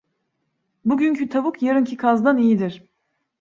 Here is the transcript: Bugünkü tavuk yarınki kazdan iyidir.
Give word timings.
Bugünkü 0.85 1.29
tavuk 1.29 1.61
yarınki 1.61 1.97
kazdan 1.97 2.37
iyidir. 2.37 2.83